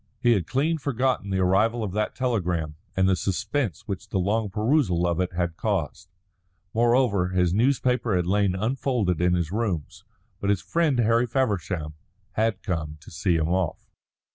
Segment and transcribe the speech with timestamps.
[0.19, 4.49] He had clean forgotten the arrival of that telegram and the suspense which the long
[4.49, 6.09] perusal of it had caused.
[6.73, 10.03] Moreover, his newspaper had lain unfolded in his rooms.
[10.39, 11.93] But his friend Harry Feversham
[12.31, 13.91] had come to see him off.